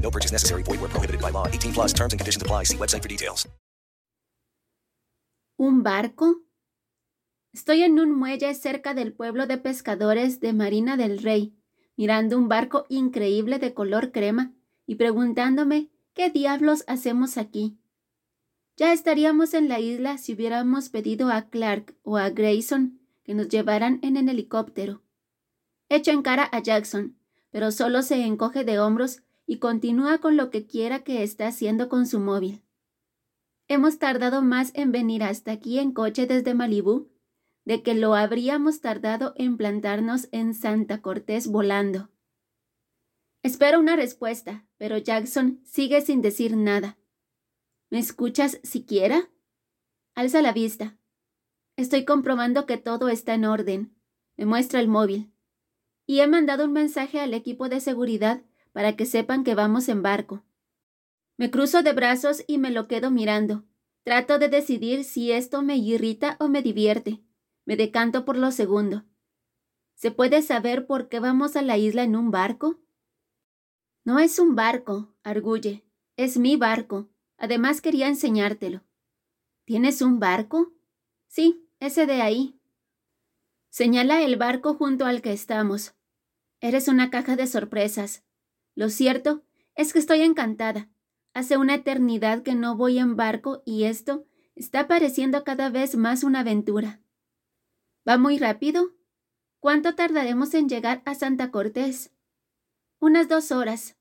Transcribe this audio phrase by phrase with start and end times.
[0.00, 0.62] No purchase necessary.
[0.62, 1.46] Void where prohibited by law.
[1.46, 2.64] 18 plus terms and conditions apply.
[2.64, 3.46] See website for details.
[5.60, 6.42] ¿Un barco?
[7.52, 11.52] Estoy en un muelle cerca del pueblo de pescadores de Marina del Rey,
[11.96, 14.52] mirando un barco increíble de color crema
[14.86, 17.78] y preguntándome ¿Qué diablos hacemos aquí?
[18.76, 23.48] Ya estaríamos en la isla si hubiéramos pedido a Clark o a Grayson que nos
[23.48, 25.02] llevaran en el helicóptero.
[25.88, 27.16] Echo en cara a Jackson,
[27.50, 31.88] pero solo se encoge de hombros y continúa con lo que quiera que esté haciendo
[31.88, 32.62] con su móvil.
[33.66, 37.10] Hemos tardado más en venir hasta aquí en coche desde Malibú
[37.64, 42.10] de que lo habríamos tardado en plantarnos en Santa Cortés volando.
[43.42, 46.98] Espero una respuesta, pero Jackson sigue sin decir nada.
[47.88, 49.30] ¿Me escuchas siquiera?
[50.14, 50.98] Alza la vista.
[51.76, 53.96] Estoy comprobando que todo está en orden.
[54.36, 55.32] Me muestra el móvil.
[56.06, 58.42] Y he mandado un mensaje al equipo de seguridad
[58.78, 60.44] para que sepan que vamos en barco.
[61.36, 63.64] Me cruzo de brazos y me lo quedo mirando.
[64.04, 67.20] Trato de decidir si esto me irrita o me divierte.
[67.64, 69.02] Me decanto por lo segundo.
[69.96, 72.78] ¿Se puede saber por qué vamos a la isla en un barco?
[74.04, 75.84] No es un barco, arguye.
[76.16, 77.08] Es mi barco.
[77.36, 78.84] Además quería enseñártelo.
[79.64, 80.72] ¿Tienes un barco?
[81.26, 82.60] Sí, ese de ahí.
[83.70, 85.96] Señala el barco junto al que estamos.
[86.60, 88.22] Eres una caja de sorpresas.
[88.78, 89.42] Lo cierto
[89.74, 90.88] es que estoy encantada.
[91.34, 94.24] Hace una eternidad que no voy en barco y esto
[94.54, 97.02] está pareciendo cada vez más una aventura.
[98.08, 98.94] ¿Va muy rápido?
[99.58, 102.12] ¿Cuánto tardaremos en llegar a Santa Cortés?
[103.00, 103.96] Unas dos horas.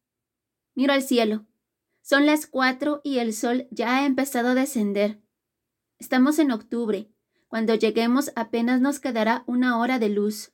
[0.75, 1.47] Miro al cielo.
[2.03, 5.23] Son las cuatro y el sol ya ha empezado a descender.
[5.97, 7.11] Estamos en octubre.
[7.47, 10.53] Cuando lleguemos apenas nos quedará una hora de luz.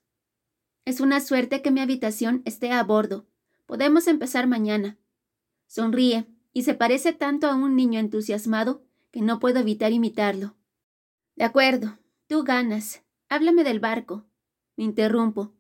[0.86, 3.28] Es una suerte que mi habitación esté a bordo.
[3.66, 4.98] Podemos empezar mañana.
[5.68, 10.56] Sonríe y se parece tanto a un niño entusiasmado que no puedo evitar imitarlo.
[11.36, 11.98] De acuerdo,
[12.28, 13.04] tú ganas.
[13.30, 14.26] Háblame del barco.
[14.76, 15.54] Me interrumpo.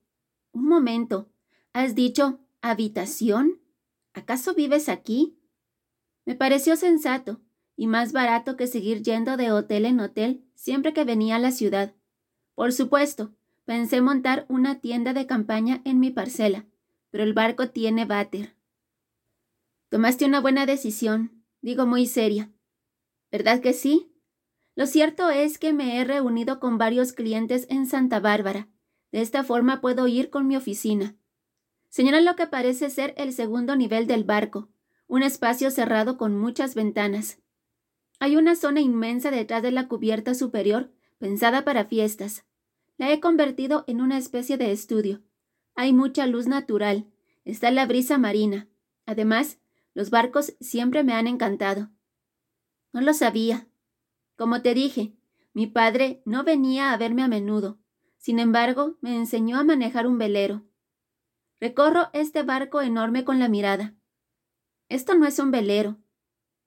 [0.51, 1.29] Un momento.
[1.71, 3.59] ¿Has dicho habitación?
[4.13, 5.39] ¿Acaso vives aquí?
[6.25, 7.41] Me pareció sensato
[7.75, 11.51] y más barato que seguir yendo de hotel en hotel siempre que venía a la
[11.51, 11.95] ciudad.
[12.55, 13.33] Por supuesto,
[13.65, 16.65] pensé montar una tienda de campaña en mi parcela,
[17.13, 18.55] pero el barco tiene váter.
[19.89, 22.51] Tomaste una buena decisión, digo muy seria.
[23.31, 24.11] ¿Verdad que sí?
[24.73, 28.67] Lo cierto es que me he reunido con varios clientes en Santa Bárbara.
[29.11, 31.15] De esta forma puedo ir con mi oficina.
[31.87, 34.69] Señala lo que parece ser el segundo nivel del barco,
[35.05, 37.43] un espacio cerrado con muchas ventanas.
[38.19, 42.43] Hay una zona inmensa detrás de la cubierta superior, pensada para fiestas.
[42.97, 45.21] La he convertido en una especie de estudio.
[45.75, 47.07] Hay mucha luz natural,
[47.45, 48.67] está la brisa marina.
[49.05, 49.59] Además,
[49.93, 51.89] los barcos siempre me han encantado.
[52.91, 53.67] No lo sabía.
[54.35, 55.13] Como te dije,
[55.53, 57.79] mi padre no venía a verme a menudo.
[58.17, 60.63] Sin embargo, me enseñó a manejar un velero.
[61.59, 63.95] Recorro este barco enorme con la mirada.
[64.89, 65.97] Esto no es un velero.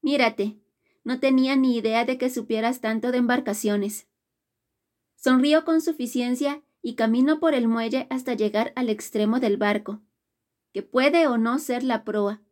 [0.03, 0.61] Mírate,
[1.05, 4.09] no tenía ni idea de que supieras tanto de embarcaciones.
[5.15, 10.03] Sonrío con suficiencia y camino por el muelle hasta llegar al extremo del barco,
[10.73, 12.43] que puede o no ser la proa.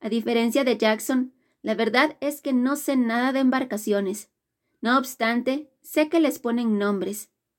[0.00, 1.32] A diferencia de Jackson,
[1.62, 4.32] la verdad es que no sé nada de embarcaciones.
[4.80, 7.30] No obstante, sé que les ponen nombres.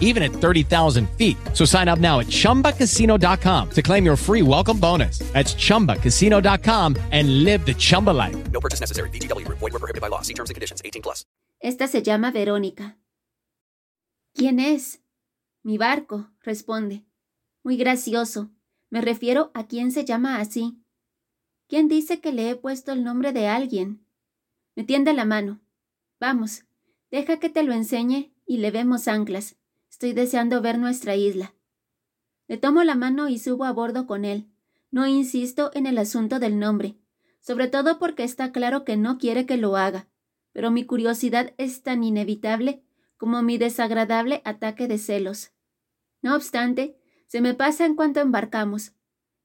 [0.00, 1.36] even at 30,000 feet.
[1.52, 5.20] So sign up now at chumbacasino.com to claim your free welcome bonus.
[5.32, 8.36] That's chumbacasino.com and live the Chumba life.
[8.50, 9.10] No purchase necessary.
[9.10, 9.58] VGW Group.
[9.58, 10.22] Void were prohibited by law.
[10.22, 10.80] See terms and conditions.
[10.84, 11.24] 18 plus.
[11.60, 12.96] Esta se llama Verónica.
[14.34, 15.00] ¿Quién es?
[15.62, 17.04] Mi barco, responde.
[17.64, 18.50] Muy gracioso.
[18.90, 20.78] Me refiero a quién se llama así.
[21.68, 24.06] ¿Quién dice que le he puesto el nombre de alguien?
[24.76, 25.60] Me tiende la mano.
[26.20, 26.64] Vamos,
[27.10, 29.56] deja que te lo enseñe y le vemos anclas.
[29.96, 31.54] Estoy deseando ver nuestra isla.
[32.48, 34.46] Le tomo la mano y subo a bordo con él.
[34.90, 36.98] No insisto en el asunto del nombre,
[37.40, 40.06] sobre todo porque está claro que no quiere que lo haga,
[40.52, 42.84] pero mi curiosidad es tan inevitable
[43.16, 45.52] como mi desagradable ataque de celos.
[46.20, 48.92] No obstante, se me pasa en cuanto embarcamos.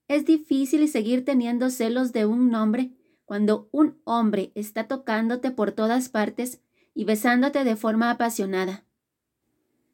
[0.10, 2.92] Es difícil seguir teniendo celos de un nombre
[3.24, 6.60] cuando un hombre está tocándote por todas partes
[6.94, 8.84] y besándote de forma apasionada.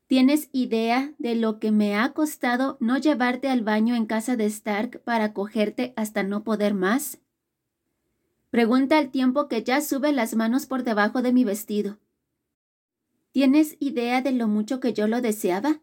[0.07, 4.45] ¿Tienes idea de lo que me ha costado no llevarte al baño en casa de
[4.45, 7.19] Stark para cogerte hasta no poder más?
[8.49, 11.99] Pregunta al tiempo que ya sube las manos por debajo de mi vestido.
[13.33, 15.81] ¿Tienes idea de lo mucho que yo lo deseaba?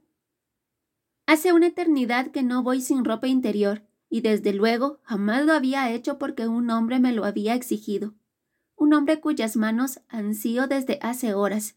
[1.26, 5.92] Hace una eternidad que no voy sin ropa interior, y desde luego jamás lo había
[5.92, 8.14] hecho porque un hombre me lo había exigido,
[8.76, 11.76] un hombre cuyas manos ansío desde hace horas,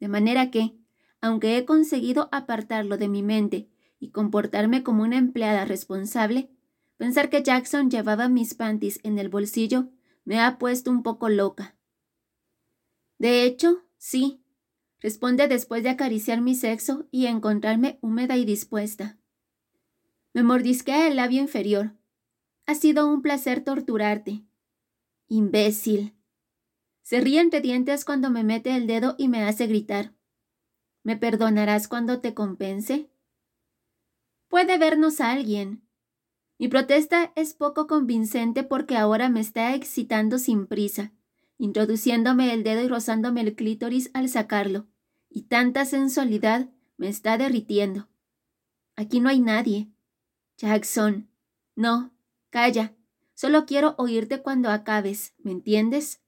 [0.00, 0.74] de manera que,
[1.22, 6.50] aunque he conseguido apartarlo de mi mente y comportarme como una empleada responsable,
[6.98, 9.88] pensar que Jackson llevaba mis panties en el bolsillo
[10.24, 11.76] me ha puesto un poco loca.
[13.18, 14.42] De hecho, sí,
[15.00, 19.18] responde después de acariciar mi sexo y encontrarme húmeda y dispuesta.
[20.34, 21.94] Me mordisquea el labio inferior.
[22.66, 24.42] Ha sido un placer torturarte.
[25.28, 26.14] Imbécil.
[27.02, 30.14] Se ríe entre dientes cuando me mete el dedo y me hace gritar.
[31.04, 33.10] ¿Me perdonarás cuando te compense?
[34.48, 35.82] Puede vernos a alguien.
[36.58, 41.12] Mi protesta es poco convincente porque ahora me está excitando sin prisa,
[41.58, 44.86] introduciéndome el dedo y rozándome el clítoris al sacarlo,
[45.28, 48.08] y tanta sensualidad me está derritiendo.
[48.94, 49.90] Aquí no hay nadie.
[50.56, 51.30] Jackson.
[51.74, 52.12] No,
[52.50, 52.94] calla.
[53.34, 56.20] Solo quiero oírte cuando acabes, ¿me entiendes?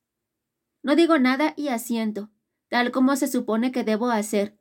[0.82, 2.31] No digo nada y asiento,
[2.69, 4.59] tal como se supone que debo hacer,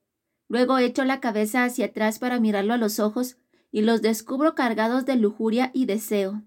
[0.53, 3.37] Luego echo la cabeza hacia atrás para mirarlo a los ojos
[3.71, 6.43] y los descubro cargados de lujuria y deseo.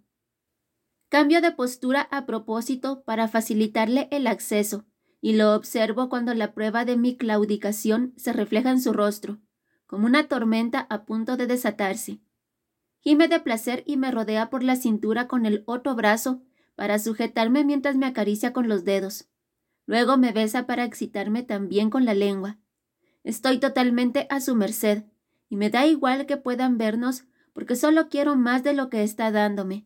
[1.09, 4.85] Cambio de postura a propósito para facilitarle el acceso,
[5.21, 9.41] y lo observo cuando la prueba de mi claudicación se refleja en su rostro,
[9.89, 12.21] como una tormenta a punto de desatarse.
[13.01, 16.43] Gime de placer y me rodea por la cintura con el otro brazo
[16.77, 19.27] para sujetarme mientras me acaricia con los dedos.
[19.85, 22.61] Luego me besa para excitarme también con la lengua.
[23.27, 25.03] Estoy totalmente a su merced,
[25.49, 27.25] y me da igual que puedan vernos,
[27.55, 29.85] porque solo quiero más de lo que está dándome.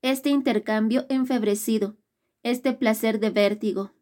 [0.00, 1.98] Este intercambio enfebrecido,
[2.42, 3.92] este placer de vértigo.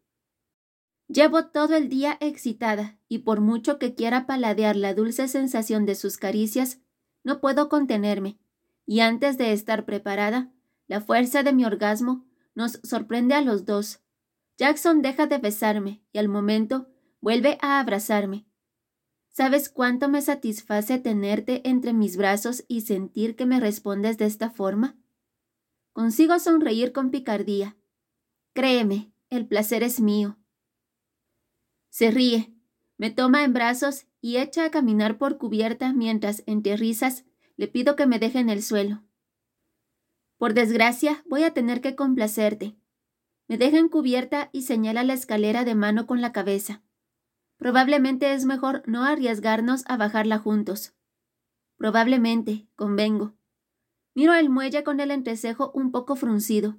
[1.09, 5.95] Llevo todo el día excitada, y por mucho que quiera paladear la dulce sensación de
[5.95, 6.79] sus caricias,
[7.25, 8.39] no puedo contenerme,
[8.85, 10.53] y antes de estar preparada,
[10.87, 12.25] la fuerza de mi orgasmo
[12.55, 13.99] nos sorprende a los dos.
[14.57, 16.87] Jackson deja de besarme y al momento
[17.19, 18.45] vuelve a abrazarme,
[19.39, 24.49] ¿Sabes cuánto me satisface tenerte entre mis brazos y sentir que me respondes de esta
[24.49, 24.97] forma?
[25.93, 27.77] Consigo sonreír con picardía.
[28.51, 30.37] Créeme, el placer es mío.
[31.87, 32.53] Se ríe,
[32.97, 37.23] me toma en brazos y echa a caminar por cubierta mientras, entre risas,
[37.55, 39.05] le pido que me deje en el suelo.
[40.35, 42.75] Por desgracia, voy a tener que complacerte.
[43.47, 46.83] Me deja en cubierta y señala la escalera de mano con la cabeza.
[47.59, 50.93] Probablemente es mejor no arriesgarnos a bajarla juntos.
[51.75, 53.35] Probablemente, convengo.
[54.15, 56.77] Miro el muelle con el entrecejo un poco fruncido.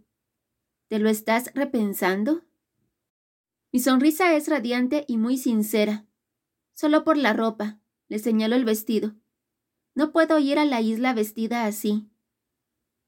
[0.89, 2.45] ¿Te lo estás repensando?
[3.73, 6.07] Mi sonrisa es radiante y muy sincera.
[6.73, 9.15] Solo por la ropa, le señalo el vestido.
[9.95, 12.09] No puedo ir a la isla vestida así.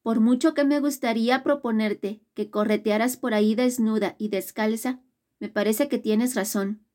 [0.02, 5.00] Por mucho que me gustaría proponerte que corretearas por ahí desnuda y descalza,
[5.40, 6.86] me parece que tienes razón.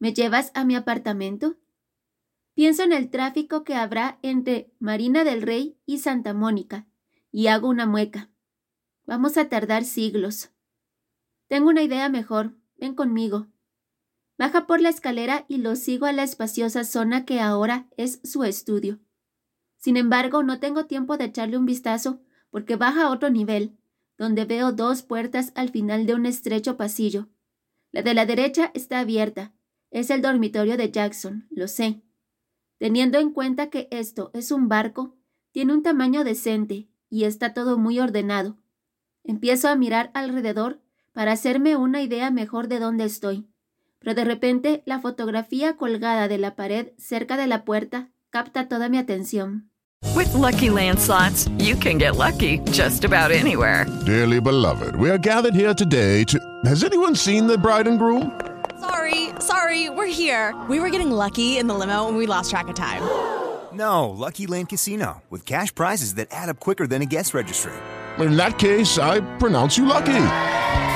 [0.00, 1.56] ¿Me llevas a mi apartamento?
[2.54, 6.86] Pienso en el tráfico que habrá entre Marina del Rey y Santa Mónica,
[7.30, 8.30] y hago una mueca.
[9.04, 10.50] Vamos a tardar siglos.
[11.48, 12.56] Tengo una idea mejor.
[12.78, 13.48] Ven conmigo.
[14.38, 18.42] Baja por la escalera y lo sigo a la espaciosa zona que ahora es su
[18.42, 19.00] estudio.
[19.76, 23.76] Sin embargo, no tengo tiempo de echarle un vistazo porque baja a otro nivel,
[24.16, 27.28] donde veo dos puertas al final de un estrecho pasillo.
[27.92, 29.52] La de la derecha está abierta,
[29.90, 32.02] es el dormitorio de Jackson, lo sé.
[32.78, 35.16] Teniendo en cuenta que esto es un barco,
[35.52, 38.56] tiene un tamaño decente y está todo muy ordenado.
[39.24, 40.80] Empiezo a mirar alrededor
[41.12, 43.48] para hacerme una idea mejor de dónde estoy.
[43.98, 48.88] Pero de repente la fotografía colgada de la pared cerca de la puerta capta toda
[48.88, 49.70] mi atención.
[50.16, 53.84] With lucky landslots, you can get lucky just about anywhere.
[54.06, 56.38] Dearly beloved, we are gathered here today to.
[56.64, 58.32] Has anyone seen the bride and groom?
[58.80, 60.54] Sorry, sorry, we're here.
[60.68, 63.02] We were getting lucky in the limo and we lost track of time.
[63.72, 67.72] No, Lucky Land Casino, with cash prizes that add up quicker than a guest registry.
[68.18, 70.26] In that case, I pronounce you lucky.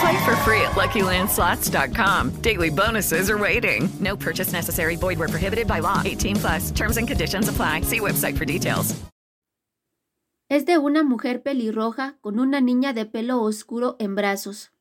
[0.01, 2.31] Play for free at LuckyLandSlots.com.
[2.41, 3.89] Daily bonuses are waiting.
[4.01, 4.97] No purchase necessary.
[4.97, 6.03] Void were prohibited by law.
[6.05, 6.71] 18 plus.
[6.71, 7.83] Terms and conditions apply.
[7.83, 8.95] See website for details.
[10.51, 14.73] Es de una mujer pelirroja con una niña de pelo oscuro en brazos.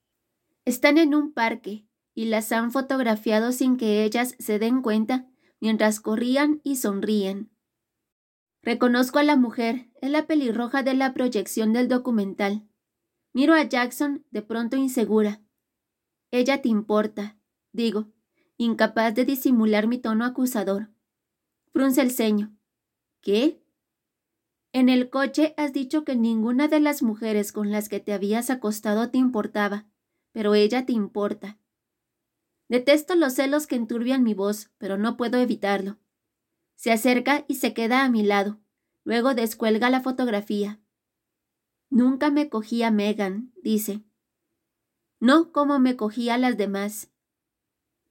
[0.65, 5.27] Están en un parque y las han fotografiado sin que ellas se den cuenta
[5.59, 7.49] mientras corrían y sonríen.
[8.61, 12.67] Reconozco a la mujer, es la pelirroja de la proyección del documental.
[13.33, 15.41] Miro a Jackson de pronto insegura.
[16.31, 17.37] Ella te importa,
[17.71, 18.11] digo,
[18.57, 20.89] incapaz de disimular mi tono acusador.
[21.71, 22.55] Frunce el ceño.
[23.21, 23.63] ¿Qué?
[24.71, 28.49] En el coche has dicho que ninguna de las mujeres con las que te habías
[28.49, 29.87] acostado te importaba,
[30.31, 31.59] pero ella te importa.
[32.73, 35.99] Detesto los celos que enturbian mi voz, pero no puedo evitarlo.
[36.73, 38.61] Se acerca y se queda a mi lado.
[39.03, 40.81] Luego descuelga la fotografía.
[41.91, 44.01] Nunca me cogí a Megan, dice.
[45.19, 47.11] No como me cogí a las demás.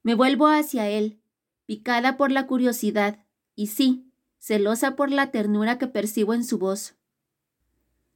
[0.01, 1.19] Me vuelvo hacia él,
[1.65, 3.19] picada por la curiosidad,
[3.55, 6.95] y sí, celosa por la ternura que percibo en su voz.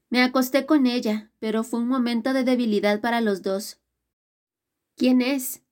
[0.10, 3.82] Me acosté con ella, pero fue un momento de debilidad para los dos.
[4.96, 5.67] ¿Quién es?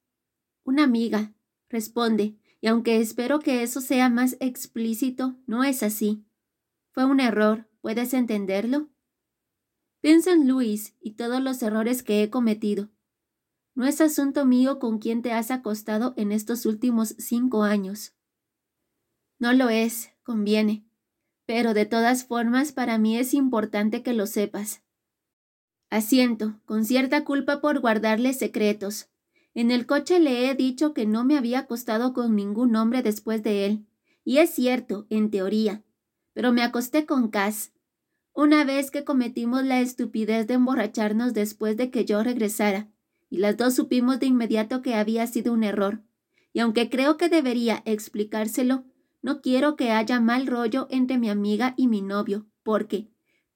[0.66, 1.34] Una amiga,
[1.70, 6.26] responde, y aunque espero que eso sea más explícito, no es así.
[6.92, 8.90] Fue un error, ¿puedes entenderlo?
[10.02, 12.90] Piensa en Luis y todos los errores que he cometido.
[13.76, 18.16] No es asunto mío con quién te has acostado en estos últimos cinco años.
[19.38, 20.88] No lo es, conviene,
[21.46, 24.82] pero de todas formas para mí es importante que lo sepas.
[25.92, 29.10] Asiento, con cierta culpa por guardarle secretos.
[29.56, 33.42] En el coche le he dicho que no me había acostado con ningún hombre después
[33.42, 33.86] de él,
[34.26, 35.82] y es cierto, en teoría,
[36.34, 37.72] pero me acosté con Cass.
[38.34, 42.90] Una vez que cometimos la estupidez de emborracharnos después de que yo regresara,
[43.30, 46.02] y las dos supimos de inmediato que había sido un error,
[46.52, 48.84] y aunque creo que debería explicárselo,
[49.22, 53.10] no quiero que haya mal rollo entre mi amiga y mi novio, porque,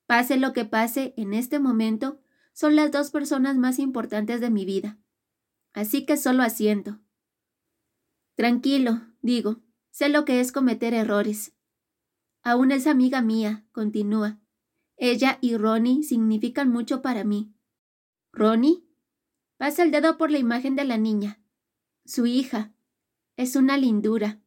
[0.06, 2.22] pase lo que pase en este momento,
[2.54, 4.98] son las dos personas más importantes de mi vida.
[5.74, 7.00] Así que solo asiento.
[8.36, 9.62] Tranquilo, digo,
[9.92, 11.54] sé lo que es cometer errores.
[12.42, 14.40] Aún es amiga mía, continúa.
[14.96, 17.54] Ella y Ronnie significan mucho para mí.
[18.32, 18.86] ¿Ronnie?
[19.58, 21.42] Pasa el dedo por la imagen de la niña.
[22.06, 22.74] Su hija.
[23.36, 24.42] Es una lindura.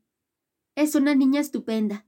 [0.75, 2.07] Es una niña estupenda.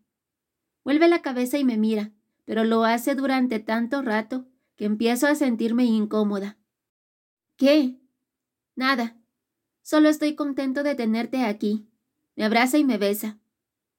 [0.85, 2.13] Vuelve la cabeza y me mira,
[2.45, 6.59] pero lo hace durante tanto rato que empiezo a sentirme incómoda.
[7.57, 8.01] ¿Qué?
[8.77, 9.17] Nada.
[9.83, 11.87] Solo estoy contento de tenerte aquí.
[12.37, 13.39] Me abraza y me besa.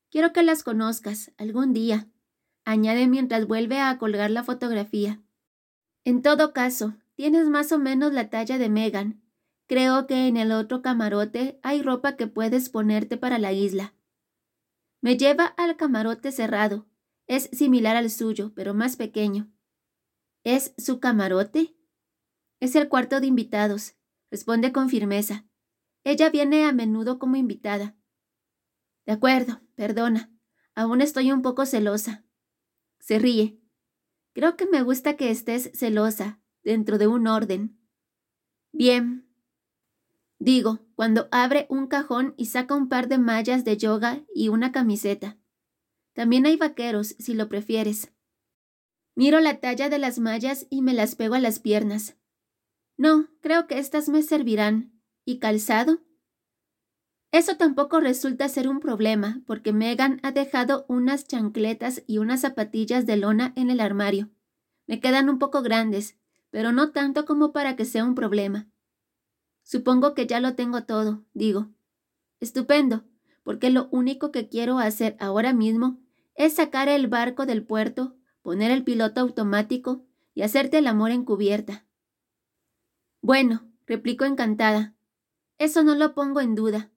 [0.10, 2.08] Quiero que las conozcas algún día,
[2.64, 5.22] añade mientras vuelve a colgar la fotografía.
[6.04, 9.22] En todo caso, tienes más o menos la talla de Megan.
[9.68, 13.94] Creo que en el otro camarote hay ropa que puedes ponerte para la isla.
[15.02, 16.86] Me lleva al camarote cerrado.
[17.28, 19.52] Es similar al suyo, pero más pequeño.
[20.44, 21.76] ¿Es su camarote?
[22.60, 23.96] Es el cuarto de invitados,
[24.36, 25.46] responde con firmeza.
[26.04, 27.96] Ella viene a menudo como invitada.
[29.06, 30.30] De acuerdo, perdona.
[30.76, 32.26] Aún estoy un poco celosa.
[33.00, 33.62] Se ríe.
[34.34, 37.80] Creo que me gusta que estés celosa, dentro de un orden.
[38.74, 39.26] Bien,
[40.38, 44.74] Digo, cuando abre un cajón y saca un par de mallas de yoga y una
[44.74, 45.38] camiseta.
[46.12, 48.12] También hay vaqueros, si lo prefieres.
[49.16, 52.18] Miro la talla de las mallas y me las pego a las piernas.
[52.98, 55.02] No, creo que estas me servirán.
[55.26, 56.00] ¿Y calzado?
[57.32, 63.06] Eso tampoco resulta ser un problema, porque Megan ha dejado unas chancletas y unas zapatillas
[63.06, 64.30] de lona en el armario.
[64.88, 66.16] Me quedan un poco grandes,
[66.50, 68.70] pero no tanto como para que sea un problema.
[69.64, 71.72] Supongo que ya lo tengo todo, digo.
[72.40, 73.04] Estupendo,
[73.44, 76.00] porque lo único que quiero hacer ahora mismo
[76.36, 81.26] es sacar el barco del puerto, poner el piloto automático y hacerte el amor en
[81.26, 81.85] cubierta.
[83.26, 84.94] Bueno, replico encantada.
[85.58, 86.92] Eso no lo pongo en duda.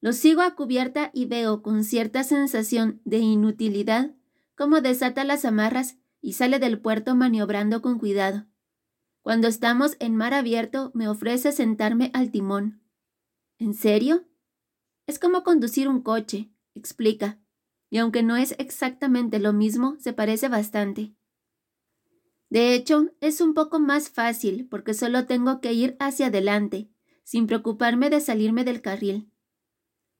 [0.00, 4.14] Lo sigo a cubierta y veo con cierta sensación de inutilidad
[4.54, 8.46] cómo desata las amarras y sale del puerto maniobrando con cuidado.
[9.20, 12.80] Cuando estamos en mar abierto me ofrece sentarme al timón.
[13.58, 14.24] ¿En serio?
[15.06, 17.38] Es como conducir un coche, explica,
[17.90, 21.14] y aunque no es exactamente lo mismo, se parece bastante.
[22.54, 26.88] De hecho, es un poco más fácil porque solo tengo que ir hacia adelante,
[27.24, 29.28] sin preocuparme de salirme del carril.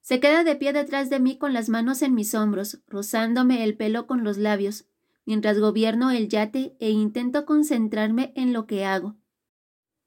[0.01, 3.77] Se queda de pie detrás de mí con las manos en mis hombros, rozándome el
[3.77, 4.89] pelo con los labios,
[5.25, 9.15] mientras gobierno el yate e intento concentrarme en lo que hago.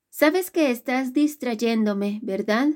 [0.09, 2.71] Sabes que estás distrayéndome, ¿verdad?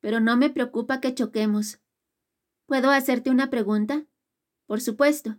[0.00, 1.80] Pero no me preocupa que choquemos.
[2.66, 4.04] ¿Puedo hacerte una pregunta?
[4.66, 5.38] Por supuesto.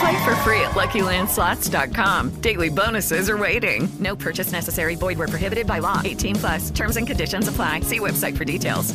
[0.00, 2.40] Play for free at LuckyLandSlots.com.
[2.40, 3.88] Daily bonuses are waiting.
[3.98, 4.96] No purchase necessary.
[4.96, 6.00] Void where prohibited by law.
[6.04, 6.70] 18 plus.
[6.70, 7.80] Terms and conditions apply.
[7.80, 8.94] See website for details.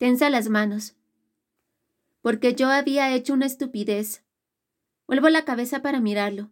[0.00, 0.94] Tensa las manos.
[2.22, 4.22] Porque yo había hecho una estupidez.
[5.08, 6.50] Vuelvo la cabeza para mirarlo.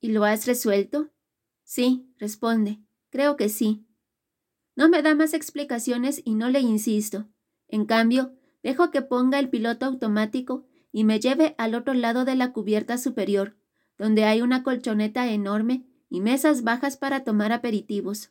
[0.00, 1.08] ¿Y lo has resuelto?
[1.64, 2.78] Sí, responde.
[3.10, 3.84] Creo que sí.
[4.76, 7.26] No me da más explicaciones y no le insisto.
[7.68, 12.34] En cambio, dejo que ponga el piloto automático y me lleve al otro lado de
[12.34, 13.56] la cubierta superior,
[13.98, 18.30] donde hay una colchoneta enorme y mesas bajas para tomar aperitivos.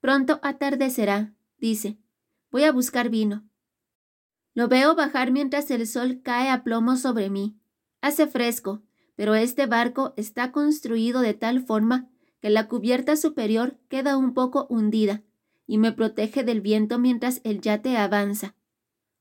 [0.00, 1.98] Pronto atardecerá, dice.
[2.50, 3.48] Voy a buscar vino.
[4.54, 7.58] Lo veo bajar mientras el sol cae a plomo sobre mí.
[8.00, 8.82] Hace fresco,
[9.16, 12.08] pero este barco está construido de tal forma
[12.40, 15.22] que la cubierta superior queda un poco hundida
[15.66, 18.54] y me protege del viento mientras el yate avanza.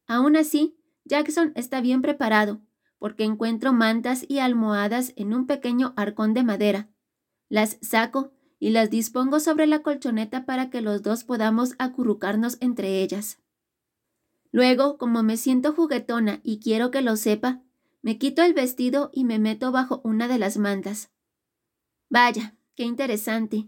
[0.05, 0.74] Aún así,
[1.05, 2.61] Jackson está bien preparado,
[2.99, 6.89] porque encuentro mantas y almohadas en un pequeño arcón de madera.
[7.47, 13.01] Las saco y las dispongo sobre la colchoneta para que los dos podamos acurrucarnos entre
[13.01, 13.39] ellas.
[14.51, 17.61] Luego, como me siento juguetona y quiero que lo sepa,
[18.01, 21.11] me quito el vestido y me meto bajo una de las mantas.
[22.09, 23.67] Vaya, qué interesante.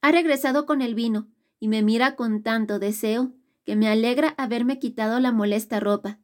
[0.00, 1.28] Ha regresado con el vino
[1.60, 3.32] y me mira con tanto deseo
[3.64, 6.18] que me alegra haberme quitado la molesta ropa.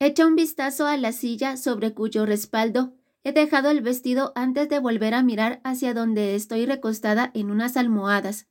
[0.00, 4.78] Echa un vistazo a la silla sobre cuyo respaldo he dejado el vestido antes de
[4.78, 8.46] volver a mirar hacia donde estoy recostada en unas almohadas,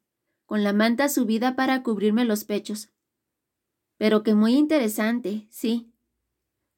[0.46, 2.90] con la manta subida para cubrirme los pechos.
[3.98, 5.94] Pero que muy interesante, sí.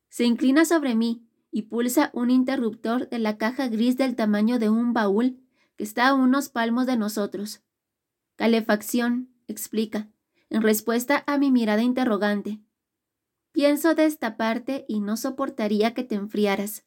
[0.07, 4.69] Se inclina sobre mí y pulsa un interruptor de la caja gris del tamaño de
[4.69, 5.39] un baúl
[5.77, 7.63] que está a unos palmos de nosotros.
[8.35, 10.09] Calefacción, explica,
[10.51, 12.61] en respuesta a mi mirada interrogante.
[13.51, 16.85] Pienso de esta parte y no soportaría que te enfriaras.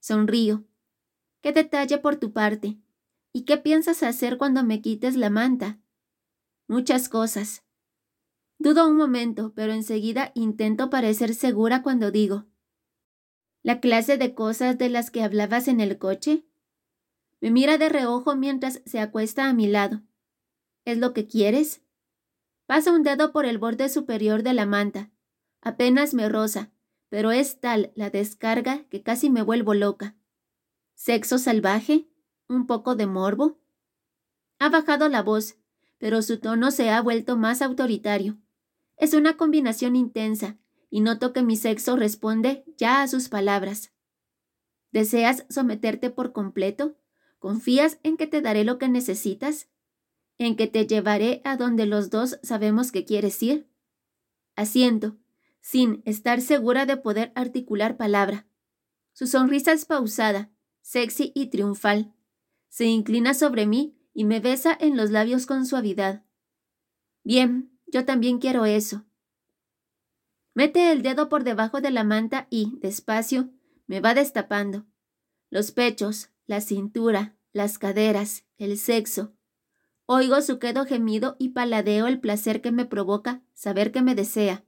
[0.00, 0.64] Sonrío.
[1.42, 2.78] ¿Qué detalle por tu parte?
[3.32, 5.80] ¿Y qué piensas hacer cuando me quites la manta?
[6.68, 7.64] Muchas cosas.
[8.58, 12.46] Dudo un momento, pero enseguida intento parecer segura cuando digo.
[13.62, 16.46] ¿La clase de cosas de las que hablabas en el coche?
[17.40, 20.02] Me mira de reojo mientras se acuesta a mi lado.
[20.84, 21.82] ¿Es lo que quieres?
[22.66, 25.10] Pasa un dedo por el borde superior de la manta.
[25.64, 26.70] Apenas me roza,
[27.08, 30.14] pero es tal la descarga que casi me vuelvo loca.
[30.94, 32.06] ¿Sexo salvaje?
[32.48, 33.58] ¿Un poco de morbo?
[34.58, 35.56] Ha bajado la voz,
[35.96, 38.36] pero su tono se ha vuelto más autoritario.
[38.98, 40.58] Es una combinación intensa,
[40.90, 43.90] y noto que mi sexo responde ya a sus palabras.
[44.92, 46.94] ¿Deseas someterte por completo?
[47.38, 49.70] ¿Confías en que te daré lo que necesitas?
[50.36, 53.66] ¿En que te llevaré a donde los dos sabemos que quieres ir?
[54.56, 55.16] Asiento,
[55.64, 58.46] sin estar segura de poder articular palabra.
[59.14, 62.14] Su sonrisa es pausada, sexy y triunfal.
[62.68, 66.22] Se inclina sobre mí y me besa en los labios con suavidad.
[67.22, 69.06] Bien, yo también quiero eso.
[70.52, 73.48] Mete el dedo por debajo de la manta y, despacio,
[73.86, 74.84] me va destapando.
[75.48, 79.32] Los pechos, la cintura, las caderas, el sexo.
[80.04, 84.66] Oigo su quedo gemido y paladeo el placer que me provoca saber que me desea.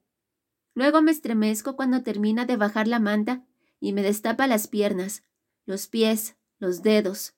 [0.77, 3.43] Luego me estremezco cuando termina de bajar la manta
[3.81, 5.23] y me destapa las piernas,
[5.65, 7.35] los pies, los dedos.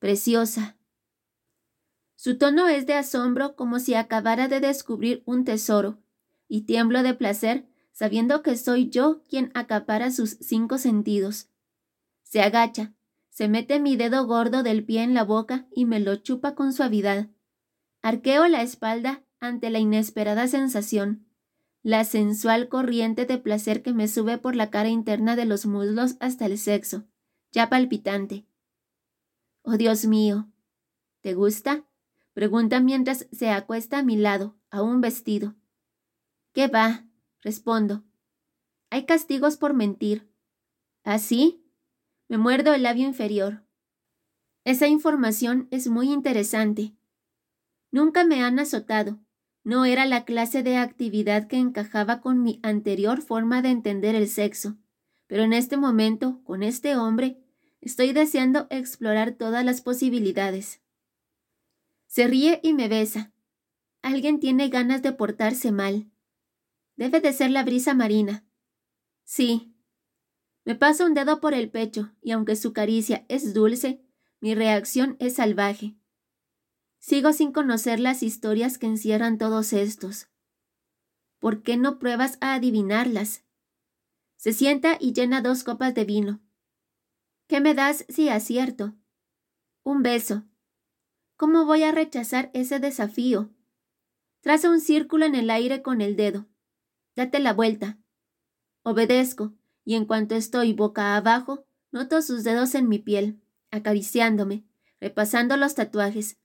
[0.00, 0.76] Preciosa.
[2.16, 6.02] Su tono es de asombro como si acabara de descubrir un tesoro,
[6.48, 11.48] y tiemblo de placer sabiendo que soy yo quien acapara sus cinco sentidos.
[12.24, 12.92] Se agacha,
[13.28, 16.72] se mete mi dedo gordo del pie en la boca y me lo chupa con
[16.72, 17.28] suavidad.
[18.00, 21.28] Arqueo la espalda ante la inesperada sensación,
[21.82, 26.16] la sensual corriente de placer que me sube por la cara interna de los muslos
[26.20, 27.04] hasta el sexo,
[27.50, 28.46] ya palpitante.
[29.62, 30.48] Oh Dios mío.
[31.20, 31.84] ¿Te gusta?
[32.34, 35.54] Pregunta mientras se acuesta a mi lado, aún vestido.
[36.52, 37.04] ¿Qué va?
[37.40, 38.04] Respondo.
[38.90, 40.30] Hay castigos por mentir.
[41.04, 41.64] ¿Así?
[42.28, 43.64] Me muerdo el labio inferior.
[44.64, 46.94] Esa información es muy interesante.
[47.90, 49.18] Nunca me han azotado.
[49.64, 54.28] No era la clase de actividad que encajaba con mi anterior forma de entender el
[54.28, 54.76] sexo.
[55.28, 57.38] Pero en este momento, con este hombre,
[57.80, 60.80] estoy deseando explorar todas las posibilidades.
[62.06, 63.32] Se ríe y me besa.
[64.02, 66.10] Alguien tiene ganas de portarse mal.
[66.96, 68.44] Debe de ser la brisa marina.
[69.24, 69.74] Sí.
[70.64, 74.04] Me pasa un dedo por el pecho y aunque su caricia es dulce,
[74.40, 75.96] mi reacción es salvaje.
[77.02, 80.28] Sigo sin conocer las historias que encierran todos estos.
[81.40, 83.44] ¿Por qué no pruebas a adivinarlas?
[84.36, 86.40] Se sienta y llena dos copas de vino.
[87.48, 88.94] ¿Qué me das si acierto?
[89.82, 90.44] Un beso.
[91.36, 93.50] ¿Cómo voy a rechazar ese desafío?
[94.40, 96.46] Traza un círculo en el aire con el dedo.
[97.16, 97.98] Date la vuelta.
[98.84, 104.64] Obedezco, y en cuanto estoy boca abajo, noto sus dedos en mi piel, acariciándome,
[105.00, 106.38] repasando los tatuajes.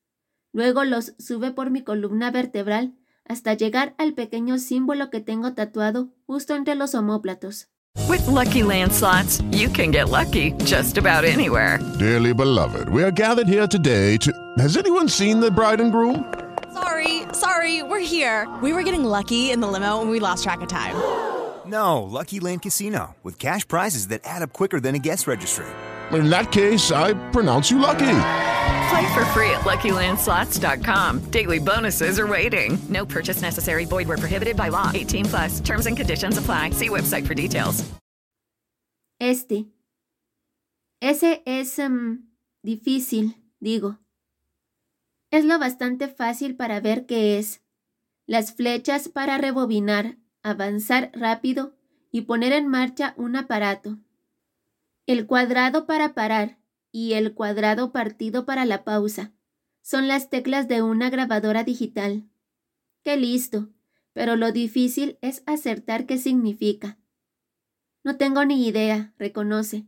[0.57, 2.95] Luego los sube por mi columna vertebral
[3.29, 7.67] hasta llegar al pequeño símbolo que tengo tatuado justo entre los omóplatos.
[8.09, 11.77] With lucky landslots, you can get lucky just about anywhere.
[11.99, 14.31] Dearly beloved, we are gathered here today to.
[14.57, 16.25] Has anyone seen the bride and groom?
[16.73, 18.47] Sorry, sorry, we're here.
[18.63, 20.95] We were getting lucky in the limo and we lost track of time.
[21.67, 25.67] No, Lucky Land Casino, with cash prizes that add up quicker than a guest registry.
[26.11, 28.07] In that case, I pronounce you lucky.
[28.89, 31.31] Play for free at LuckyLandSlots.com.
[31.31, 32.77] Daily bonuses are waiting.
[32.89, 33.85] No purchase necessary.
[33.85, 34.91] Void where prohibited by law.
[34.93, 35.59] 18 plus.
[35.59, 36.71] Terms and conditions apply.
[36.71, 37.83] See website for details.
[39.19, 39.65] Este.
[41.01, 42.29] Ese es um,
[42.63, 43.99] difícil, digo.
[45.31, 47.61] Es lo bastante fácil para ver qué es.
[48.25, 51.75] Las flechas para rebobinar, avanzar rápido
[52.11, 53.97] y poner en marcha un aparato.
[55.05, 56.57] El cuadrado para parar
[56.91, 59.33] y el cuadrado partido para la pausa.
[59.81, 62.29] Son las teclas de una grabadora digital.
[63.03, 63.69] Qué listo,
[64.13, 66.97] pero lo difícil es acertar qué significa.
[68.03, 69.87] No tengo ni idea, reconoce.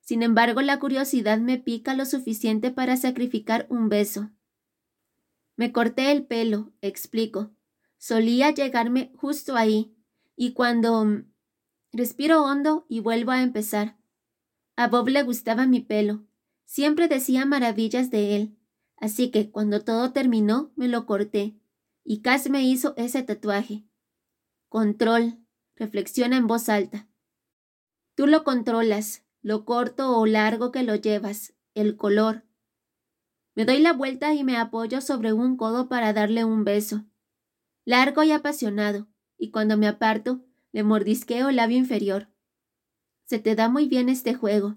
[0.00, 4.30] Sin embargo, la curiosidad me pica lo suficiente para sacrificar un beso.
[5.56, 7.54] Me corté el pelo, explico.
[7.96, 9.96] Solía llegarme justo ahí,
[10.36, 11.24] y cuando...
[11.92, 13.96] Respiro hondo y vuelvo a empezar.
[14.76, 16.26] A Bob le gustaba mi pelo.
[16.64, 18.58] Siempre decía maravillas de él.
[18.96, 21.58] Así que cuando todo terminó, me lo corté.
[22.04, 23.84] Y Cass me hizo ese tatuaje.
[24.68, 25.38] Control.
[25.76, 27.08] Reflexiona en voz alta.
[28.14, 32.44] Tú lo controlas, lo corto o largo que lo llevas, el color.
[33.56, 37.04] Me doy la vuelta y me apoyo sobre un codo para darle un beso.
[37.84, 42.28] Largo y apasionado, y cuando me aparto, le mordisqueo el labio inferior.
[43.24, 44.76] Se te da muy bien este juego.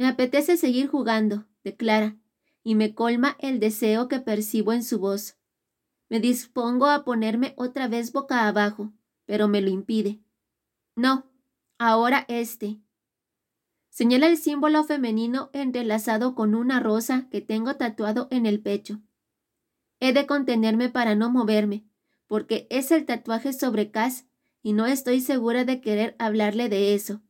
[0.00, 2.16] Me apetece seguir jugando, declara,
[2.62, 5.36] y me colma el deseo que percibo en su voz.
[6.08, 8.94] Me dispongo a ponerme otra vez boca abajo,
[9.26, 10.22] pero me lo impide.
[10.96, 11.26] No,
[11.76, 12.80] ahora este.
[13.90, 19.02] Señala el símbolo femenino entrelazado con una rosa que tengo tatuado en el pecho.
[19.98, 21.84] He de contenerme para no moverme,
[22.26, 24.24] porque es el tatuaje sobre Cass
[24.62, 27.20] y no estoy segura de querer hablarle de eso.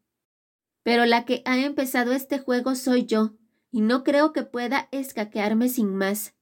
[0.82, 3.36] Pero la que ha empezado este juego soy yo,
[3.70, 6.34] y no creo que pueda escaquearme sin más.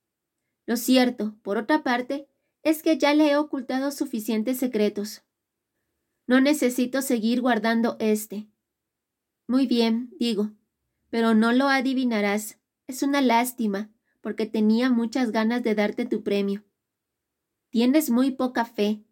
[0.67, 2.29] Lo cierto, por otra parte,
[2.63, 5.23] es que ya le he ocultado suficientes secretos.
[6.27, 8.49] No necesito seguir guardando este.
[9.47, 10.53] Muy bien, digo,
[11.11, 12.59] pero no lo adivinarás.
[12.87, 16.65] Es una lástima, porque tenía muchas ganas de darte tu premio.
[17.71, 19.05] Tienes muy poca fe.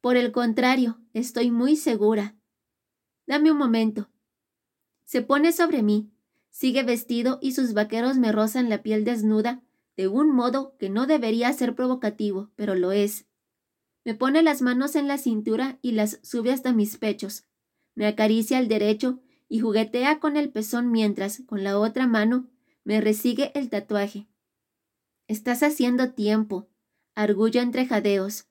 [0.00, 2.36] Por el contrario, estoy muy segura.
[3.26, 4.10] Dame un momento.
[5.04, 6.10] Se pone sobre mí,
[6.50, 9.62] sigue vestido y sus vaqueros me rozan la piel desnuda
[9.96, 13.26] de un modo que no debería ser provocativo, pero lo es.
[14.04, 17.44] Me pone las manos en la cintura y las sube hasta mis pechos.
[17.94, 22.50] Me acaricia el derecho y juguetea con el pezón mientras, con la otra mano,
[22.82, 24.26] me resigue el tatuaje.
[25.26, 26.68] Estás haciendo tiempo,
[27.14, 28.46] argullo entre jadeos.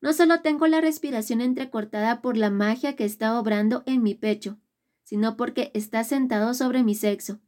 [0.00, 4.58] No solo tengo la respiración entrecortada por la magia que está obrando en mi pecho,
[5.06, 7.38] sino porque está sentado sobre mi sexo,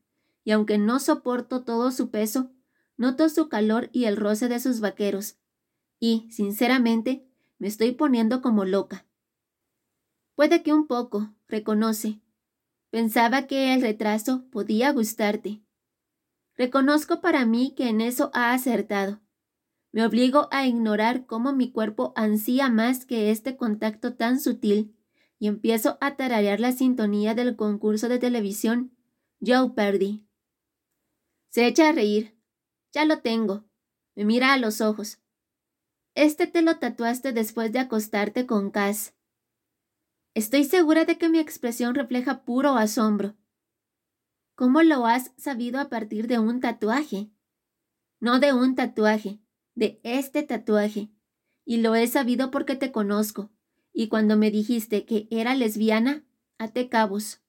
[0.45, 2.53] y aunque no soporto todo su peso,
[2.97, 5.39] noto su calor y el roce de sus vaqueros,
[5.99, 7.27] y, sinceramente,
[7.59, 9.07] me estoy poniendo como loca.
[10.37, 12.21] Puede que un poco, reconoce.
[12.91, 15.61] Pensaba que el retraso podía gustarte.
[16.57, 19.19] Reconozco para mí que en eso ha acertado.
[19.91, 24.95] Me obligo a ignorar cómo mi cuerpo ansía más que este contacto tan sutil
[25.39, 28.97] y empiezo a tararear la sintonía del concurso de televisión
[29.41, 30.27] Joe Perdí.
[31.51, 32.37] Se echa a reír.
[32.93, 33.65] Ya lo tengo.
[34.15, 35.21] Me mira a los ojos.
[36.15, 39.15] Este te lo tatuaste después de acostarte con Cass.
[40.35, 43.37] Estoy segura de que mi expresión refleja puro asombro.
[44.57, 47.31] ¿Cómo lo has sabido a partir de un tatuaje?
[48.21, 49.41] No de un tatuaje,
[49.75, 51.11] de este tatuaje.
[51.65, 53.53] Y lo he sabido porque te conozco.
[53.99, 56.23] Y cuando me dijiste que era lesbiana,
[56.57, 57.41] até cabos.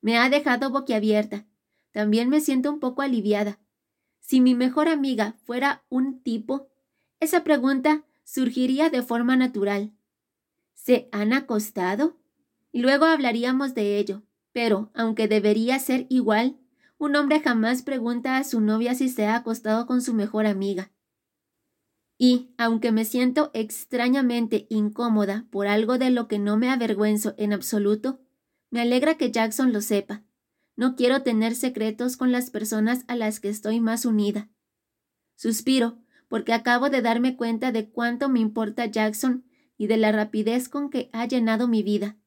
[0.00, 1.46] Me ha dejado boquiabierta.
[1.90, 3.60] También me siento un poco aliviada.
[4.18, 6.70] Si mi mejor amiga fuera un tipo,
[7.20, 9.92] esa pregunta surgiría de forma natural.
[10.72, 12.16] ¿Se han acostado?
[12.72, 14.22] Y luego hablaríamos de ello.
[14.52, 16.56] Pero, aunque debería ser igual,
[16.96, 20.92] un hombre jamás pregunta a su novia si se ha acostado con su mejor amiga.
[22.24, 27.52] Y, aunque me siento extrañamente incómoda por algo de lo que no me avergüenzo en
[27.52, 28.20] absoluto,
[28.70, 30.22] me alegra que Jackson lo sepa.
[30.76, 34.48] No quiero tener secretos con las personas a las que estoy más unida.
[35.34, 39.44] Suspiro porque acabo de darme cuenta de cuánto me importa Jackson
[39.76, 42.18] y de la rapidez con que ha llenado mi vida.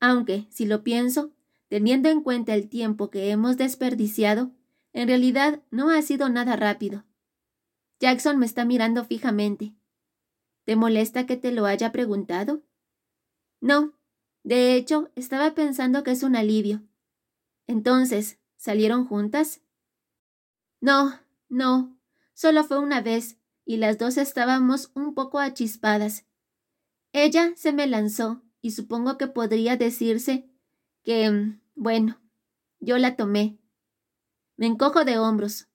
[0.00, 1.34] Aunque, si lo pienso,
[1.68, 4.52] teniendo en cuenta el tiempo que hemos desperdiciado,
[4.94, 7.04] en realidad no ha sido nada rápido.
[8.02, 9.76] Jackson me está mirando fijamente.
[10.64, 12.64] ¿Te molesta que te lo haya preguntado?
[13.60, 13.94] No.
[14.42, 16.82] De hecho, estaba pensando que es un alivio.
[17.68, 19.60] Entonces, ¿salieron juntas?
[20.80, 21.96] No, no,
[22.34, 26.26] Solo fue una vez, y las dos estábamos un poco achispadas.
[27.12, 30.50] Ella se me lanzó, y supongo que podría decirse
[31.04, 32.20] que, bueno,
[32.80, 33.60] yo la tomé.
[34.56, 35.68] Me encojo de hombros.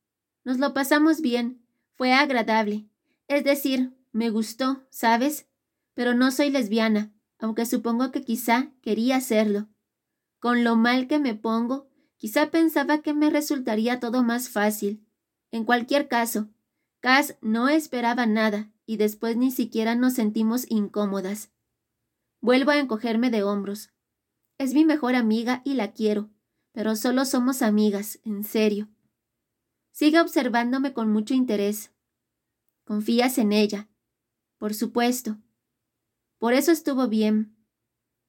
[0.44, 1.66] Nos lo pasamos bien,
[1.98, 2.88] fue agradable.
[3.28, 5.48] Es decir, me gustó, ¿sabes?
[5.96, 9.68] Pero no soy lesbiana, aunque supongo que quizá quería serlo.
[10.40, 15.04] Con lo mal que me pongo, quizá pensaba que me resultaría todo más fácil.
[15.52, 16.50] En cualquier caso,
[17.00, 21.52] Cass no esperaba nada y después ni siquiera nos sentimos incómodas.
[22.42, 23.90] Vuelvo a encogerme de hombros.
[24.60, 26.30] Es mi mejor amiga y la quiero,
[26.74, 28.88] pero solo somos amigas, en serio.
[29.98, 31.92] Sigue observándome con mucho interés.
[32.84, 33.90] Confías en ella.
[34.60, 35.40] Por supuesto.
[36.38, 37.58] Por eso estuvo bien.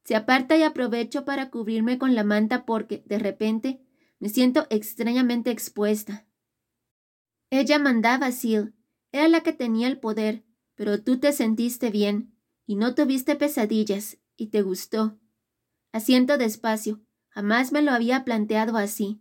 [0.02, 3.82] Se aparta y aprovecho para cubrirme con la manta porque, de repente,
[4.18, 6.26] me siento extrañamente expuesta.
[7.50, 8.72] Ella mandaba, Sil.
[9.12, 14.16] Era la que tenía el poder, pero tú te sentiste bien, y no tuviste pesadillas,
[14.38, 15.18] y te gustó.
[15.92, 17.02] Asiento despacio.
[17.28, 19.20] Jamás me lo había planteado así.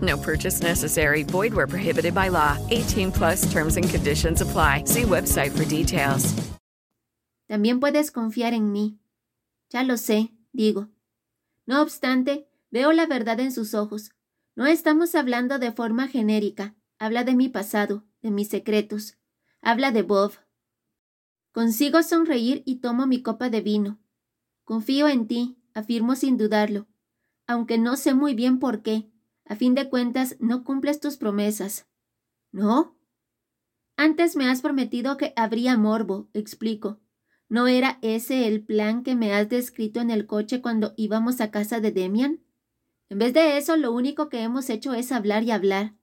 [0.00, 1.22] No purchase necessary.
[1.22, 2.58] Void where prohibited by law.
[2.70, 4.84] 18 plus terms and conditions apply.
[4.86, 6.34] See website for details.
[7.48, 8.98] También puedes confiar en mí.
[9.70, 10.88] Ya lo sé, digo.
[11.66, 14.10] No obstante, veo la verdad en sus ojos.
[14.56, 16.74] No estamos hablando de forma genérica.
[16.98, 19.18] Habla de mi pasado, de mis secretos.
[19.60, 20.32] Habla de Bob.
[21.52, 23.98] Consigo sonreír y tomo mi copa de vino.
[24.64, 26.86] Confío en ti, afirmo sin dudarlo,
[27.46, 29.10] aunque no sé muy bien por qué.
[29.46, 31.86] A fin de cuentas, no cumples tus promesas.
[32.52, 32.96] ¿No?
[33.96, 37.00] Antes me has prometido que habría morbo, explico.
[37.48, 41.50] ¿No era ese el plan que me has descrito en el coche cuando íbamos a
[41.50, 42.40] casa de Demian?
[43.10, 45.94] En vez de eso, lo único que hemos hecho es hablar y hablar.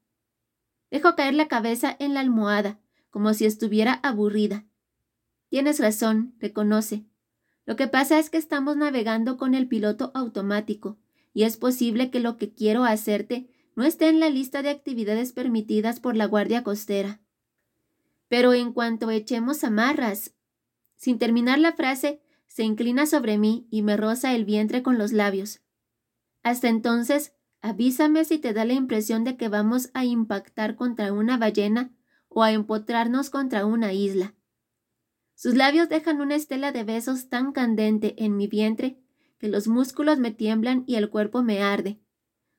[0.92, 4.66] Dejo caer la cabeza en la almohada, como si estuviera aburrida.
[5.50, 7.06] Tienes razón, reconoce.
[7.66, 10.98] Lo que pasa es que estamos navegando con el piloto automático,
[11.34, 15.32] y es posible que lo que quiero hacerte no esté en la lista de actividades
[15.32, 17.22] permitidas por la Guardia Costera.
[18.28, 20.34] Pero en cuanto echemos amarras,
[20.96, 25.12] sin terminar la frase, se inclina sobre mí y me roza el vientre con los
[25.14, 25.62] labios.
[26.44, 31.38] Hasta entonces, Avísame si te da la impresión de que vamos a impactar contra una
[31.38, 31.92] ballena
[32.28, 34.34] o a empotrarnos contra una isla.
[35.36, 39.00] Sus labios dejan una estela de besos tan candente en mi vientre
[39.42, 42.00] que los músculos me tiemblan y el cuerpo me arde.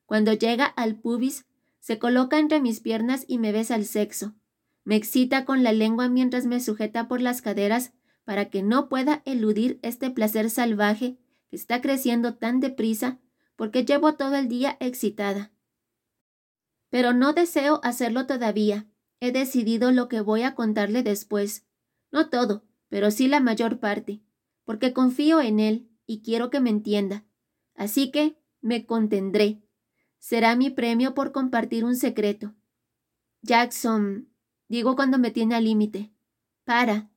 [0.05, 1.47] Cuando llega al pubis,
[1.79, 4.35] se coloca entre mis piernas y me besa el sexo.
[4.83, 7.93] Me excita con la lengua mientras me sujeta por las caderas
[8.25, 11.19] para que no pueda eludir este placer salvaje
[11.51, 13.21] que está creciendo tan deprisa
[13.55, 15.53] porque llevo todo el día excitada.
[16.91, 18.89] Pero no deseo hacerlo todavía.
[19.21, 21.65] He decidido lo que voy a contarle después.
[22.11, 24.21] No todo, pero sí la mayor parte,
[24.65, 27.25] porque confío en él y quiero que me entienda.
[27.75, 29.63] Así que me contendré.
[30.19, 32.55] Será mi premio por compartir un secreto.
[33.41, 34.29] Jackson,
[34.69, 36.13] digo cuando me tiene al límite.
[36.65, 37.11] Para.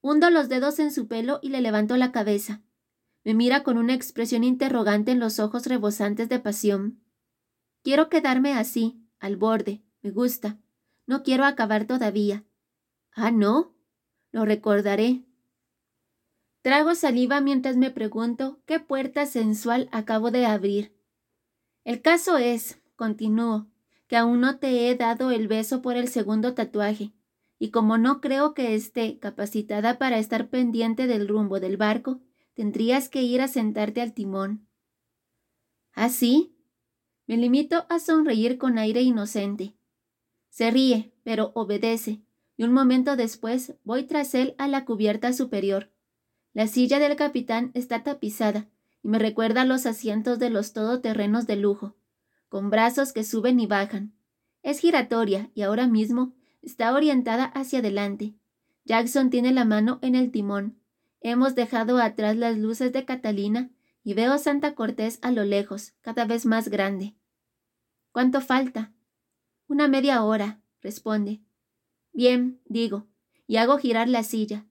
[0.00, 2.62] Hundo los dedos en su pelo y le levanto la cabeza.
[3.22, 7.02] Me mira con una expresión interrogante en los ojos rebosantes de pasión.
[7.82, 9.82] Quiero quedarme así, al borde.
[10.00, 10.58] Me gusta.
[11.06, 12.44] No quiero acabar todavía.
[13.12, 13.76] Ah, no.
[14.32, 15.22] Lo recordaré.
[16.66, 20.92] Trago saliva mientras me pregunto qué puerta sensual acabo de abrir.
[21.84, 23.68] El caso es, continúo,
[24.08, 27.12] que aún no te he dado el beso por el segundo tatuaje,
[27.60, 32.20] y como no creo que esté capacitada para estar pendiente del rumbo del barco,
[32.56, 34.66] Tendrías que ir a sentarte al timón.
[35.92, 36.56] ¿Ah, sí?
[37.26, 39.76] Me limito a sonreír con aire inocente.
[40.48, 42.22] Se ríe, pero obedece,
[42.56, 45.92] y un momento después voy tras él a la cubierta superior.
[46.56, 48.66] La silla del capitán está tapizada
[49.02, 51.96] y me recuerda los asientos de los todoterrenos de lujo,
[52.48, 54.14] con brazos que suben y bajan.
[54.62, 58.36] Es giratoria y ahora mismo está orientada hacia adelante.
[58.86, 60.78] Jackson tiene la mano en el timón,
[61.20, 63.68] Hemos dejado atrás las luces de Catalina
[64.02, 67.16] y veo Santa Cortés a lo lejos, cada vez más grande.
[68.12, 68.94] ¿Cuánto falta?
[69.68, 71.42] Una media hora, responde.
[72.14, 73.08] Bien, digo,
[73.46, 74.64] y hago girar la silla.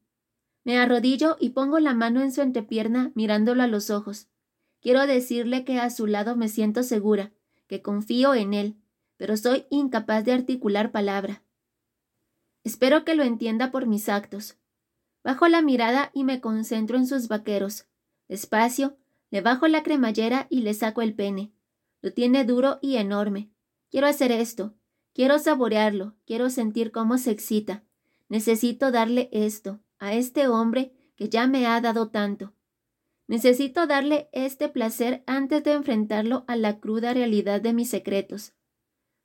[0.65, 4.27] Me arrodillo y pongo la mano en su entrepierna mirándolo a los ojos.
[4.81, 7.31] Quiero decirle que a su lado me siento segura,
[7.67, 8.75] que confío en él,
[9.15, 11.43] pero soy incapaz de articular palabra.
[12.63, 14.57] Espero que lo entienda por mis actos.
[15.23, 17.85] Bajo la mirada y me concentro en sus vaqueros.
[18.27, 18.97] Despacio,
[19.29, 21.51] le bajo la cremallera y le saco el pene.
[22.01, 23.51] Lo tiene duro y enorme.
[23.91, 24.73] Quiero hacer esto.
[25.13, 26.15] Quiero saborearlo.
[26.25, 27.83] Quiero sentir cómo se excita.
[28.29, 32.53] Necesito darle esto, a este hombre que ya me ha dado tanto.
[33.27, 38.53] Necesito darle este placer antes de enfrentarlo a la cruda realidad de mis secretos.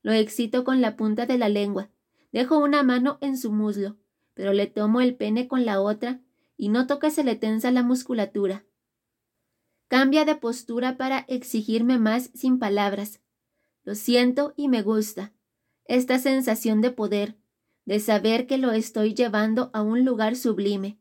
[0.03, 1.91] Lo excito con la punta de la lengua.
[2.33, 3.97] Dejo una mano en su muslo
[4.41, 6.23] pero le tomo el pene con la otra
[6.57, 8.65] y noto que se le tensa la musculatura.
[9.87, 13.21] Cambia de postura para exigirme más sin palabras.
[13.83, 15.35] Lo siento y me gusta.
[15.85, 17.37] Esta sensación de poder,
[17.85, 20.99] de saber que lo estoy llevando a un lugar sublime.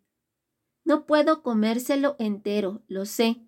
[0.83, 3.41] No puedo comérselo entero, lo sé,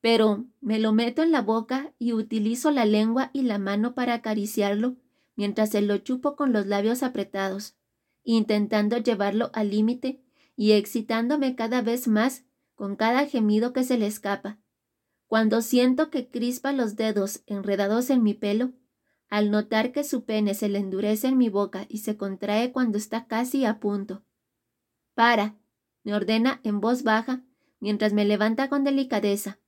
[0.00, 4.14] pero me lo meto en la boca y utilizo la lengua y la mano para
[4.14, 4.96] acariciarlo
[5.36, 7.76] mientras se lo chupo con los labios apretados
[8.24, 10.22] intentando llevarlo al límite
[10.56, 14.58] y excitándome cada vez más con cada gemido que se le escapa.
[15.26, 18.72] Cuando siento que crispa los dedos enredados en mi pelo,
[19.32, 22.98] al notar que su pene se le endurece en mi boca y se contrae cuando
[22.98, 24.22] está casi a punto.
[25.14, 25.56] Para,
[26.04, 27.40] me ordena en voz baja
[27.80, 29.58] mientras me levanta con delicadeza.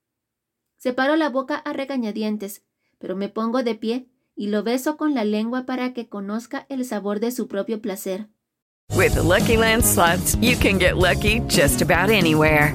[0.76, 2.62] Separo la boca a regañadientes,
[2.98, 6.84] pero me pongo de pie y lo beso con la lengua para que conozca el
[6.84, 8.28] sabor de su propio placer.
[8.94, 9.84] With the Lucky Land
[10.42, 12.74] you can get lucky just about anywhere.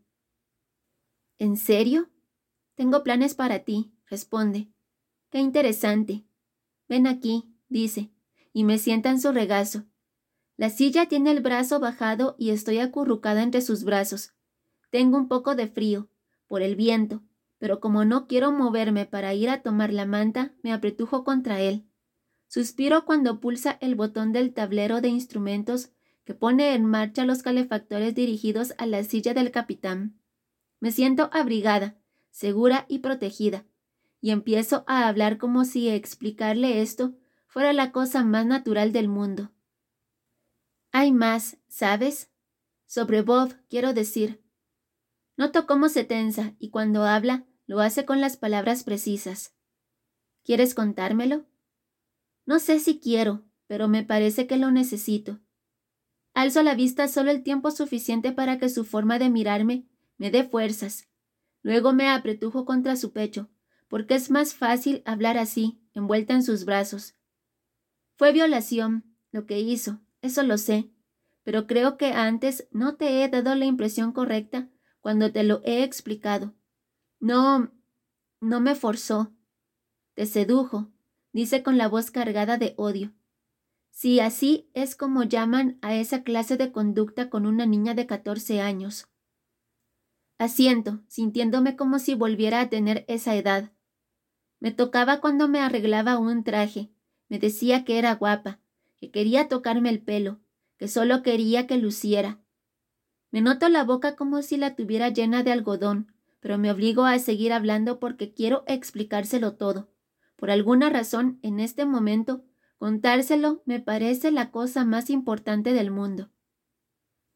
[1.41, 2.07] ¿En serio?
[2.75, 4.69] Tengo planes para ti, responde.
[5.31, 6.23] Qué interesante.
[6.87, 8.11] Ven aquí, dice,
[8.53, 9.85] y me sienta en su regazo.
[10.55, 14.33] La silla tiene el brazo bajado y estoy acurrucada entre sus brazos.
[14.91, 16.09] Tengo un poco de frío,
[16.45, 17.23] por el viento,
[17.57, 21.87] pero como no quiero moverme para ir a tomar la manta, me apretujo contra él.
[22.49, 25.89] Suspiro cuando pulsa el botón del tablero de instrumentos
[26.23, 30.20] que pone en marcha los calefactores dirigidos a la silla del capitán.
[30.81, 31.95] Me siento abrigada,
[32.31, 33.65] segura y protegida,
[34.19, 37.13] y empiezo a hablar como si explicarle esto
[37.45, 39.51] fuera la cosa más natural del mundo.
[40.91, 42.31] Hay más, ¿sabes?
[42.87, 44.43] Sobre Bob, quiero decir.
[45.37, 49.53] Noto cómo se tensa y cuando habla lo hace con las palabras precisas.
[50.43, 51.45] ¿Quieres contármelo?
[52.47, 55.39] No sé si quiero, pero me parece que lo necesito.
[56.33, 59.90] Alzo la vista solo el tiempo suficiente para que su forma de mirarme
[60.21, 61.09] me dé fuerzas.
[61.63, 63.49] Luego me apretujo contra su pecho,
[63.87, 67.15] porque es más fácil hablar así, envuelta en sus brazos.
[68.17, 70.91] Fue violación lo que hizo, eso lo sé,
[71.41, 74.69] pero creo que antes no te he dado la impresión correcta
[74.99, 76.53] cuando te lo he explicado.
[77.19, 77.71] No,
[78.41, 79.33] no me forzó.
[80.13, 80.91] Te sedujo,
[81.33, 83.11] dice con la voz cargada de odio.
[83.89, 88.61] Si así es como llaman a esa clase de conducta con una niña de catorce
[88.61, 89.10] años.
[90.41, 93.71] Asiento, sintiéndome como si volviera a tener esa edad.
[94.59, 96.89] Me tocaba cuando me arreglaba un traje,
[97.29, 98.59] me decía que era guapa,
[98.99, 100.39] que quería tocarme el pelo,
[100.77, 102.39] que solo quería que luciera.
[103.29, 107.19] Me noto la boca como si la tuviera llena de algodón, pero me obligo a
[107.19, 109.91] seguir hablando porque quiero explicárselo todo.
[110.37, 112.43] Por alguna razón, en este momento,
[112.79, 116.31] contárselo me parece la cosa más importante del mundo.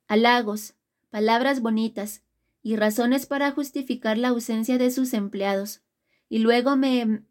[0.08, 0.74] Halagos,
[1.12, 2.24] palabras bonitas
[2.66, 5.84] y razones para justificar la ausencia de sus empleados.
[6.30, 7.24] Y luego me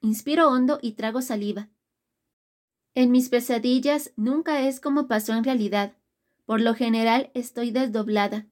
[0.00, 1.68] inspiro hondo y trago saliva.
[2.94, 5.98] En mis pesadillas nunca es como pasó en realidad.
[6.46, 8.46] Por lo general estoy desdoblada.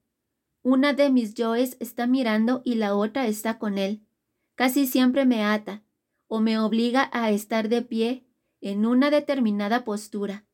[0.61, 4.05] Una de mis yoes está mirando y la otra está con él.
[4.57, 5.85] Casi siempre me ata,
[6.27, 8.27] o me obliga a estar de pie
[8.61, 10.45] en una determinada postura.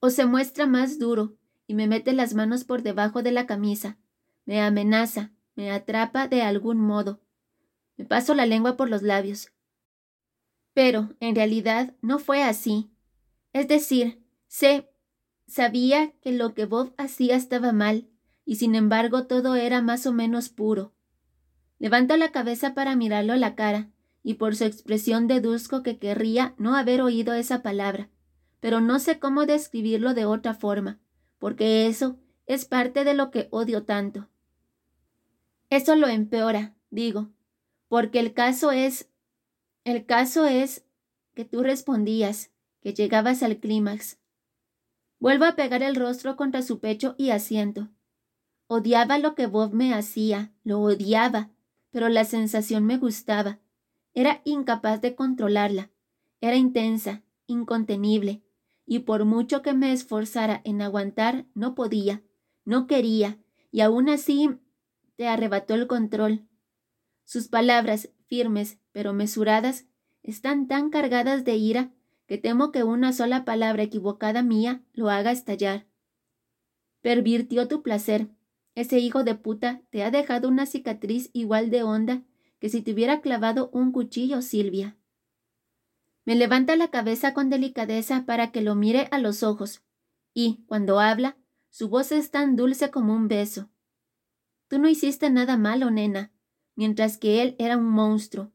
[0.00, 3.96] O se muestra más duro y me mete las manos por debajo de la camisa,
[4.44, 7.20] me amenaza, me atrapa de algún modo.
[7.96, 9.52] Me paso la lengua por los labios.
[10.72, 12.90] Pero, en realidad, no fue así.
[13.52, 14.90] Es decir, sé,
[15.46, 18.08] sabía que lo que Bob hacía estaba mal,
[18.44, 20.94] y sin embargo todo era más o menos puro.
[21.78, 23.90] Levanto la cabeza para mirarlo a la cara,
[24.22, 28.10] y por su expresión deduzco que querría no haber oído esa palabra,
[28.60, 30.98] pero no sé cómo describirlo de otra forma,
[31.38, 34.29] porque eso es parte de lo que odio tanto.
[35.70, 37.30] Eso lo empeora, digo,
[37.88, 39.08] porque el caso es...
[39.84, 40.84] El caso es
[41.34, 42.50] que tú respondías,
[42.82, 44.18] que llegabas al clímax.
[45.18, 47.88] Vuelvo a pegar el rostro contra su pecho y asiento.
[48.66, 51.50] Odiaba lo que Bob me hacía, lo odiaba,
[51.90, 53.58] pero la sensación me gustaba,
[54.12, 55.90] era incapaz de controlarla.
[56.40, 58.42] Era intensa, incontenible,
[58.86, 62.22] y por mucho que me esforzara en aguantar, no podía,
[62.64, 63.38] no quería,
[63.70, 64.58] y aún así
[65.20, 66.46] te arrebató el control.
[67.26, 69.84] Sus palabras, firmes pero mesuradas,
[70.22, 71.92] están tan cargadas de ira
[72.26, 75.86] que temo que una sola palabra equivocada mía lo haga estallar.
[77.02, 78.28] Pervirtió tu placer.
[78.74, 82.22] Ese hijo de puta te ha dejado una cicatriz igual de honda
[82.58, 84.96] que si te hubiera clavado un cuchillo, Silvia.
[86.24, 89.82] Me levanta la cabeza con delicadeza para que lo mire a los ojos,
[90.32, 91.36] y, cuando habla,
[91.68, 93.68] su voz es tan dulce como un beso.
[94.70, 96.30] Tú no hiciste nada malo, nena,
[96.76, 98.52] mientras que él era un monstruo,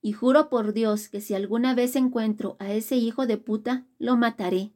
[0.00, 4.16] y juro por Dios que si alguna vez encuentro a ese hijo de puta, lo
[4.16, 4.75] mataré.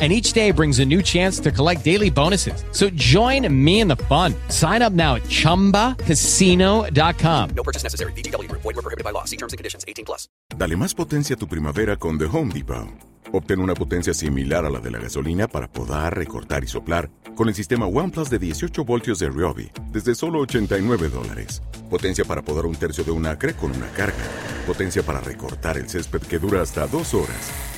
[0.00, 2.62] and each day brings a new chance to collect daily bonuses.
[2.70, 4.32] So join me in the fun.
[4.48, 7.50] Sign up now at ChumbaCasino.com.
[7.56, 8.12] No purchase necessary.
[8.12, 8.46] BGW.
[8.52, 9.24] Void were prohibited by law.
[9.24, 9.84] See terms and conditions.
[9.88, 10.28] 18 plus.
[10.56, 13.08] Dale más potencia a tu primavera con The Home Depot.
[13.32, 17.48] Obtén una potencia similar a la de la gasolina para podar, recortar y soplar con
[17.48, 21.62] el sistema OnePlus de 18 voltios de Ryobi desde solo 89 dólares.
[21.90, 24.16] Potencia para podar un tercio de un acre con una carga.
[24.66, 27.77] Potencia para recortar el césped que dura hasta dos horas.